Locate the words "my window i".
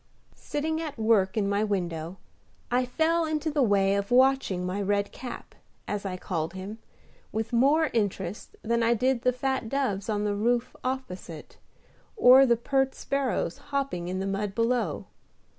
1.47-2.87